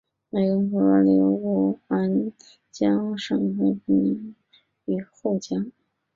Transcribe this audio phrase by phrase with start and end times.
[0.31, 2.31] 湄公河流入安
[2.71, 4.35] 江省后分前江
[4.97, 5.71] 与后江。